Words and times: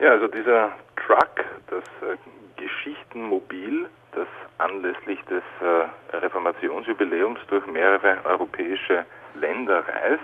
Ja, 0.00 0.12
also 0.12 0.28
dieser 0.28 0.70
Truck, 0.94 1.44
das 1.68 1.82
äh, 2.02 2.16
Geschichtenmobil, 2.56 3.88
das 4.12 4.28
anlässlich 4.58 5.20
des 5.24 5.42
äh, 5.60 6.16
Reformationsjubiläums 6.16 7.40
durch 7.48 7.66
mehrere 7.66 8.18
europäische 8.24 9.04
Länder 9.34 9.82
reist, 9.88 10.22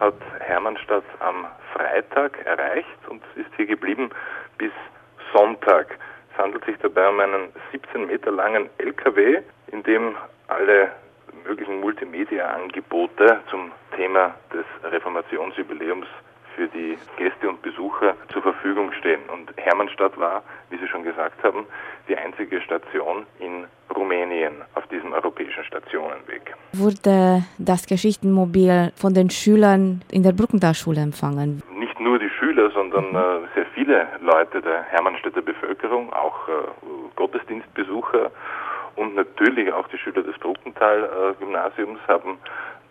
hat 0.00 0.14
Hermannstadt 0.40 1.04
am 1.20 1.46
Freitag 1.72 2.44
erreicht 2.44 3.08
und 3.08 3.22
ist 3.36 3.50
hier 3.56 3.66
geblieben 3.66 4.10
bis 4.58 4.72
Sonntag. 5.32 5.96
Es 6.32 6.38
handelt 6.42 6.64
sich 6.64 6.76
dabei 6.78 7.10
um 7.10 7.20
einen 7.20 7.52
17 7.70 8.06
Meter 8.06 8.32
langen 8.32 8.68
LKW, 8.78 9.40
in 9.68 9.84
dem 9.84 10.16
alle 10.48 10.90
möglichen 11.44 11.80
Multimedia-Angebote 11.80 13.40
zum 13.50 13.70
Thema 13.94 14.34
des 14.52 14.64
Reformationsjubiläums 14.82 16.08
für 16.60 16.68
die 16.68 16.98
Gäste 17.16 17.48
und 17.48 17.62
Besucher 17.62 18.14
zur 18.30 18.42
Verfügung 18.42 18.92
stehen. 18.92 19.20
Und 19.32 19.50
Hermannstadt 19.56 20.18
war, 20.18 20.42
wie 20.68 20.76
Sie 20.76 20.86
schon 20.88 21.04
gesagt 21.04 21.42
haben, 21.42 21.64
die 22.06 22.14
einzige 22.14 22.60
Station 22.60 23.24
in 23.38 23.64
Rumänien 23.96 24.52
auf 24.74 24.86
diesem 24.88 25.14
europäischen 25.14 25.64
Stationenweg. 25.64 26.54
Wurde 26.74 27.44
das 27.56 27.86
Geschichtenmobil 27.86 28.92
von 28.94 29.14
den 29.14 29.30
Schülern 29.30 30.02
in 30.12 30.22
der 30.22 30.32
Bruckendalschule 30.32 31.00
empfangen? 31.00 31.62
Nicht 31.78 31.98
nur 31.98 32.18
die 32.18 32.28
Schüler, 32.28 32.70
sondern 32.72 33.08
mhm. 33.08 33.16
äh, 33.16 33.54
sehr 33.54 33.66
viele 33.74 34.06
Leute 34.20 34.60
der 34.60 34.82
Hermannstädter 34.82 35.40
Bevölkerung, 35.40 36.12
auch 36.12 36.46
äh, 36.46 36.52
Gottesdienstbesucher 37.16 38.30
und 38.96 39.14
natürlich 39.14 39.72
auch 39.72 39.88
die 39.88 39.96
Schüler 39.96 40.22
des 40.22 40.36
Bruckental-Gymnasiums 40.38 42.00
haben 42.06 42.36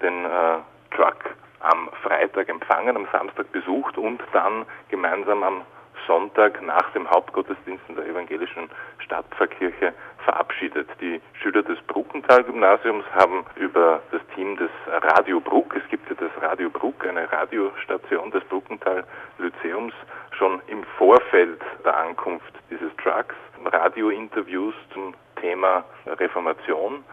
den 0.02 0.26
äh, 0.26 0.58
Truck 0.96 1.36
am 1.60 1.90
Freitag 2.04 2.50
empfangen, 2.50 2.96
am 2.96 3.08
Samstag 3.12 3.52
besucht 3.52 3.98
und 3.98 4.22
dann 4.34 4.66
gemeinsam 4.90 5.44
am 5.44 5.62
Sonntag 6.08 6.62
nach 6.64 6.92
dem 6.94 7.10
Hauptgottesdienst 7.10 7.84
in 7.88 7.96
der 7.96 8.08
evangelischen 8.08 8.70
Stadtpfarrkirche 9.00 9.94
verabschiedet. 10.24 10.88
Die 11.02 11.22
Schüler 11.42 11.62
des 11.62 11.80
Bruckental-Gymnasiums 11.82 13.06
haben 13.14 13.46
über 13.56 14.02
das 14.12 14.22
Team 14.34 14.58
des 14.58 14.72
Radio 14.88 15.40
Bruck, 15.40 15.76
es 15.76 15.88
gibt 15.90 16.10
ja 16.10 16.16
das 16.16 16.32
Radio 16.42 16.70
Bruck, 16.70 17.06
eine 17.06 17.32
Radiostation 17.32 18.32
des 18.32 18.44
Bruckental-Lyzeums, 18.46 19.94
schon 20.32 20.62
im 20.68 20.84
Vorfeld 20.98 21.62
der 21.86 21.98
Ankunft 21.98 22.54
dieses 22.72 22.96
Trucks 22.98 23.36
Radiointerviews 23.66 24.74
zum 24.94 25.14
Thema 25.42 25.84
Reformation 26.08 27.04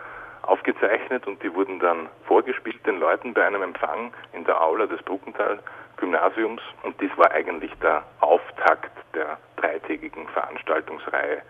aufgezeichnet 0.42 1.26
und 1.26 1.42
die 1.42 1.52
wurden 1.54 1.78
dann 1.80 2.08
vorgespielt 2.26 2.84
den 2.86 3.00
Leuten 3.00 3.34
bei 3.34 3.46
einem 3.46 3.62
Empfang 3.62 4.12
in 4.32 4.44
der 4.44 4.60
Aula 4.60 4.86
des 4.86 5.02
Bruckental 5.02 5.58
Gymnasiums 5.96 6.62
und 6.82 7.00
dies 7.00 7.10
war 7.16 7.30
eigentlich 7.30 7.72
der 7.82 8.02
Auftakt 8.20 8.92
der 9.14 9.38
dreitägigen 9.56 10.28
Veranstaltungsreihe 10.28 11.42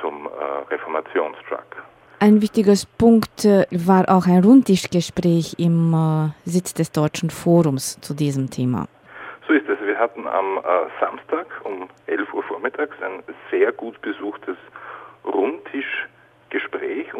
zum 0.00 0.26
äh, 0.26 0.72
Reformationstruck. 0.72 1.66
Ein 2.20 2.42
wichtiges 2.42 2.86
Punkt 2.86 3.44
äh, 3.44 3.66
war 3.70 4.08
auch 4.08 4.26
ein 4.26 4.42
Rundtischgespräch 4.42 5.54
im 5.58 5.94
äh, 5.94 6.48
Sitz 6.48 6.74
des 6.74 6.90
Deutschen 6.90 7.30
Forums 7.30 8.00
zu 8.00 8.14
diesem 8.14 8.50
Thema. 8.50 8.86
So 9.46 9.52
ist 9.54 9.68
es. 9.68 9.80
Wir 9.80 9.96
hatten 9.98 10.26
am 10.26 10.58
äh, 10.58 10.60
Samstag 11.00 11.46
um 11.64 11.88
11 12.06 12.34
Uhr 12.34 12.42
vormittags 12.42 12.94
ein 13.02 13.22
sehr 13.50 13.72
gut 13.72 14.00
besuchtes 14.02 14.56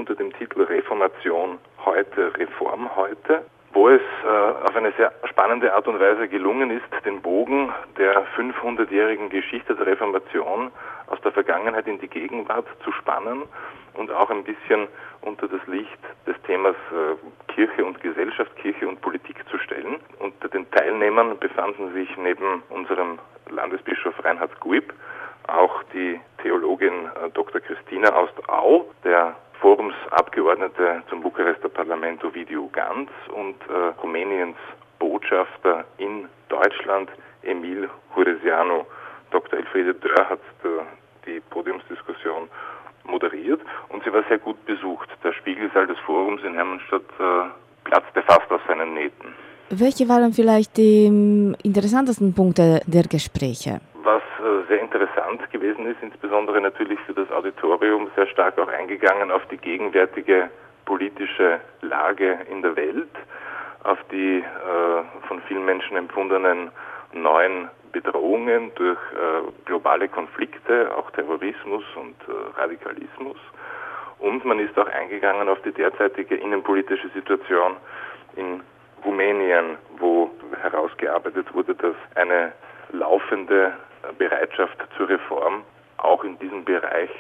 unter 0.09 0.23
dem 0.23 0.33
Titel 0.33 0.63
Reformation 0.63 1.59
heute, 1.85 2.33
Reform 2.39 2.97
heute 2.97 3.45
wo 3.75 3.91
es 3.91 4.01
äh, 4.25 4.27
auf 4.27 4.75
eine 4.75 4.93
sehr 4.93 5.13
spannende 5.29 5.75
Art 5.75 5.87
und 5.87 6.01
Weise 6.01 6.27
gelungen 6.27 6.71
ist, 6.71 6.87
den 7.05 7.21
Bogen 7.21 7.71
der 7.99 8.25
500-jährigen 8.35 9.29
Geschichte 9.29 9.75
der 9.75 9.87
Reformation 9.87 10.73
aus 11.09 11.21
der 11.21 11.33
Vergangenheit 11.33 11.87
in 11.87 12.01
die 12.01 12.09
Gegenwart 12.09 12.65
zu 12.83 12.91
spannen 12.93 13.43
und 13.93 14.11
auch 14.11 14.31
ein 14.31 14.43
bisschen 14.43 14.89
unter 15.21 15.47
das 15.49 15.61
Licht 15.67 15.99
des 16.27 16.35
Themas 16.47 16.77
äh, 16.91 17.53
Kirche 17.53 17.85
und 17.85 18.01
Gesellschaft, 18.01 18.57
Kirche 18.57 18.89
und 18.89 19.03
Politik 19.03 19.47
zu 19.51 19.59
stellen. 19.59 19.97
Unter 20.19 20.49
den 20.49 20.69
Teilnehmern 20.71 21.39
befanden 21.39 21.93
sich 21.93 22.09
neben 22.17 22.63
unserem 22.71 23.19
Landesbischof 23.51 24.25
Reinhard 24.25 24.59
Guib 24.61 24.95
auch 25.49 25.83
die 25.93 26.21
Theologin 26.43 27.07
äh, 27.07 27.31
Dr. 27.35 27.61
Christina 27.61 28.15
Aust-Au, 28.15 28.87
der 29.05 29.37
Forumsabgeordnete 29.61 31.03
zum 31.09 31.21
Bukarester 31.21 31.69
Parlament 31.69 32.25
Ovidiu 32.25 32.69
Ganz 32.73 33.11
und 33.35 33.57
äh, 33.69 34.01
Rumäniens 34.03 34.57
Botschafter 34.99 35.85
in 35.99 36.29
Deutschland 36.49 37.11
Emil 37.43 37.89
Huresianu. 38.15 38.85
Dr. 39.31 39.59
Elfriede 39.59 39.95
Dörr 39.95 40.29
hat 40.29 40.41
äh, 40.65 40.69
die 41.27 41.41
Podiumsdiskussion 41.51 42.49
moderiert 43.05 43.61
und 43.89 44.05
sie 44.05 44.13
war 44.13 44.23
sehr 44.29 44.39
gut 44.39 44.65
besucht. 44.65 45.09
Der 45.25 45.33
Spiegelsaal 45.33 45.87
des 45.87 45.99
Forums 46.01 46.43
in 46.45 46.55
Hermannstadt 46.55 47.03
äh, 47.19 47.49
platzte 47.85 48.23
fast 48.23 48.51
aus 48.51 48.61
seinen 48.67 48.95
Nähten. 48.95 49.35
Welche 49.71 50.09
waren 50.09 50.33
vielleicht 50.33 50.77
die 50.77 51.07
ähm, 51.07 51.55
interessantesten 51.63 52.33
Punkte 52.35 52.81
der 52.87 53.03
Gespräche? 53.03 53.81
Äh, 54.39 54.69
sehr 54.69 54.81
interessant 54.81 55.51
gewesen 55.51 55.87
ist, 55.87 56.01
insbesondere 56.01 56.61
natürlich 56.61 57.01
für 57.01 57.15
das 57.15 57.31
Auditorium, 57.33 58.09
sehr 58.15 58.29
stark 58.29 58.57
auch 58.59 58.69
eingegangen 58.69 59.33
auf 59.33 59.45
die 59.47 59.57
gegenwärtige 59.57 60.49
politische 60.85 61.61
Lage 61.81 62.39
in 62.49 62.63
der 62.63 62.77
Welt, 62.77 63.11
auf 63.83 63.99
die 64.13 64.39
äh, 64.39 65.27
von 65.27 65.43
vielen 65.49 65.65
Menschen 65.65 65.97
empfundenen 65.97 66.71
neuen 67.13 67.69
Bedrohungen 67.91 68.71
durch 68.77 68.99
äh, 69.13 69.51
globale 69.65 70.09
Konflikte, 70.09 70.95
auch 70.97 71.11
Terrorismus 71.11 71.83
und 71.97 72.15
Radikalismus. 72.57 73.39
Und 74.21 74.45
man 74.45 74.61
ist 74.61 74.79
auch 74.79 74.89
eingegangen 74.89 75.49
auf 75.49 75.61
die 75.63 75.73
derzeitige 75.73 76.37
innenpolitische 76.37 77.09
Situation 77.09 77.77
in 78.37 78.61
Rumänien, 79.05 79.79
wo 79.99 80.31
herausgearbeitet 80.61 81.53
wurde, 81.55 81.75
dass 81.75 81.97
eine 82.15 82.53
laufende 82.93 83.73
Bereitschaft 84.19 84.77
zur 84.97 85.09
Reform 85.09 85.63
auch 85.99 86.25
in 86.25 86.39
diesem 86.39 86.65
Bereich 86.65 87.11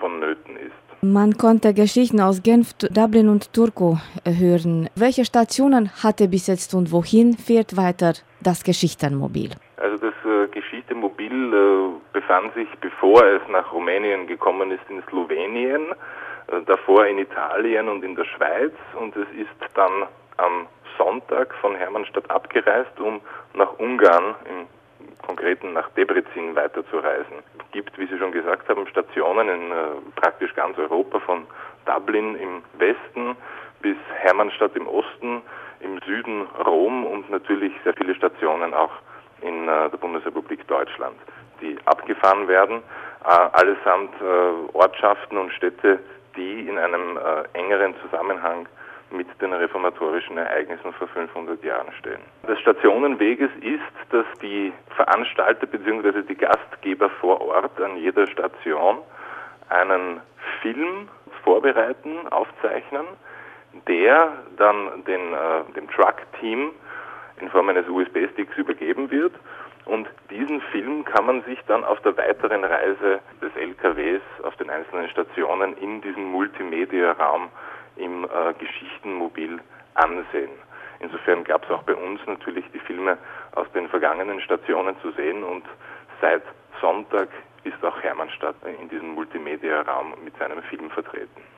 vonnöten 0.00 0.56
ist. 0.56 0.88
Man 1.00 1.38
konnte 1.38 1.74
Geschichten 1.74 2.20
aus 2.20 2.42
Genf, 2.42 2.74
Dublin 2.74 3.28
und 3.28 3.52
Turku 3.52 3.98
hören. 4.24 4.90
Welche 4.96 5.24
Stationen 5.24 5.90
hatte 6.02 6.26
bis 6.26 6.48
jetzt 6.48 6.74
und 6.74 6.90
wohin 6.90 7.34
fährt 7.34 7.76
weiter 7.76 8.14
das 8.40 8.64
Geschichtenmobil? 8.64 9.50
Also 9.76 9.96
das 9.98 10.14
äh, 10.24 10.48
Geschichtenmobil 10.48 11.54
äh, 11.54 12.12
befand 12.12 12.52
sich, 12.54 12.68
bevor 12.80 13.24
es 13.24 13.42
nach 13.48 13.72
Rumänien 13.72 14.26
gekommen 14.26 14.72
ist, 14.72 14.82
in 14.88 15.00
Slowenien, 15.08 15.82
äh, 16.48 16.62
davor 16.66 17.06
in 17.06 17.18
Italien 17.18 17.88
und 17.88 18.02
in 18.02 18.16
der 18.16 18.24
Schweiz 18.24 18.72
und 18.98 19.14
es 19.14 19.28
ist 19.38 19.74
dann 19.74 20.08
am 20.38 20.66
Sonntag 20.96 21.54
von 21.60 21.76
Hermannstadt 21.76 22.28
abgereist, 22.28 22.98
um 22.98 23.20
nach 23.54 23.78
Ungarn 23.78 24.34
im 24.50 24.66
Konkreten 25.26 25.72
nach 25.72 25.88
Debrecen 25.90 26.54
weiterzureisen. 26.54 27.38
Es 27.58 27.70
gibt, 27.72 27.98
wie 27.98 28.06
Sie 28.06 28.18
schon 28.18 28.32
gesagt 28.32 28.68
haben, 28.68 28.86
Stationen 28.88 29.48
in 29.48 29.70
äh, 29.70 29.74
praktisch 30.16 30.54
ganz 30.54 30.78
Europa, 30.78 31.20
von 31.20 31.46
Dublin 31.86 32.36
im 32.36 32.62
Westen 32.78 33.36
bis 33.80 33.96
Hermannstadt 34.20 34.74
im 34.76 34.86
Osten, 34.86 35.42
im 35.80 36.00
Süden 36.00 36.46
Rom 36.66 37.06
und 37.06 37.30
natürlich 37.30 37.72
sehr 37.84 37.94
viele 37.94 38.14
Stationen 38.14 38.74
auch 38.74 38.92
in 39.42 39.68
äh, 39.68 39.90
der 39.90 39.98
Bundesrepublik 39.98 40.66
Deutschland, 40.66 41.16
die 41.60 41.78
abgefahren 41.84 42.48
werden. 42.48 42.82
Äh, 43.24 43.28
allesamt 43.28 44.14
äh, 44.20 44.76
Ortschaften 44.76 45.38
und 45.38 45.52
Städte, 45.52 45.98
die 46.36 46.68
in 46.68 46.78
einem 46.78 47.16
äh, 47.16 47.58
engeren 47.58 47.94
Zusammenhang 48.02 48.68
mit 49.10 49.26
den 49.40 49.52
reformatorischen 49.52 50.36
Ereignissen 50.36 50.92
vor 50.92 51.08
500 51.08 51.62
Jahren 51.64 51.92
stehen. 51.98 52.20
Des 52.46 52.58
Stationenweges 52.60 53.50
ist, 53.60 54.12
dass 54.12 54.26
die 54.42 54.72
Veranstalter 54.96 55.66
bzw. 55.66 56.22
die 56.22 56.36
Gastgeber 56.36 57.08
vor 57.20 57.40
Ort 57.40 57.80
an 57.80 57.96
jeder 57.96 58.26
Station 58.26 58.98
einen 59.68 60.20
Film 60.62 61.08
vorbereiten, 61.42 62.28
aufzeichnen, 62.28 63.06
der 63.86 64.32
dann 64.56 65.04
den, 65.04 65.32
äh, 65.32 65.72
dem 65.74 65.88
Truck-Team 65.90 66.70
in 67.40 67.50
Form 67.50 67.68
eines 67.68 67.88
USB-Sticks 67.88 68.56
übergeben 68.56 69.10
wird. 69.10 69.32
Und 69.84 70.06
diesen 70.30 70.60
Film 70.72 71.04
kann 71.04 71.24
man 71.24 71.42
sich 71.44 71.58
dann 71.66 71.82
auf 71.84 72.00
der 72.00 72.16
weiteren 72.16 72.62
Reise 72.64 73.20
des 73.40 73.54
LKWs 73.56 74.20
auf 74.42 74.54
den 74.56 74.68
einzelnen 74.68 75.08
Stationen 75.08 75.76
in 75.78 76.02
diesem 76.02 76.24
Multimedia-Raum 76.24 77.48
im 77.98 78.24
äh, 78.24 78.54
Geschichtenmobil 78.54 79.60
ansehen. 79.94 80.50
Insofern 81.00 81.44
gab 81.44 81.64
es 81.64 81.70
auch 81.70 81.82
bei 81.82 81.94
uns 81.94 82.20
natürlich 82.26 82.64
die 82.72 82.80
Filme 82.80 83.18
aus 83.54 83.70
den 83.72 83.88
vergangenen 83.88 84.40
Stationen 84.40 84.96
zu 85.00 85.12
sehen 85.12 85.44
und 85.44 85.64
seit 86.20 86.42
Sonntag 86.80 87.28
ist 87.64 87.84
auch 87.84 88.00
Hermannstadt 88.02 88.56
in 88.80 88.88
diesem 88.88 89.14
Multimedia-Raum 89.14 90.14
mit 90.24 90.36
seinem 90.38 90.62
Film 90.62 90.90
vertreten. 90.90 91.57